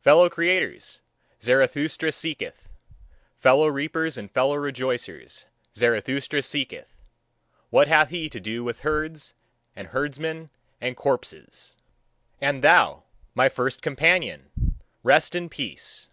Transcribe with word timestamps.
Fellow 0.00 0.30
creators, 0.30 1.00
Zarathustra 1.42 2.10
seeketh; 2.10 2.70
fellow 3.36 3.66
reapers 3.66 4.16
and 4.16 4.30
fellow 4.30 4.54
rejoicers, 4.56 5.44
Zarathustra 5.76 6.40
seeketh: 6.42 6.96
what 7.68 7.86
hath 7.86 8.08
he 8.08 8.30
to 8.30 8.40
do 8.40 8.64
with 8.64 8.80
herds 8.80 9.34
and 9.76 9.88
herdsmen 9.88 10.48
and 10.80 10.96
corpses! 10.96 11.76
And 12.40 12.64
thou, 12.64 13.02
my 13.34 13.50
first 13.50 13.82
companion, 13.82 14.48
rest 15.02 15.34
in 15.34 15.50
peace! 15.50 16.08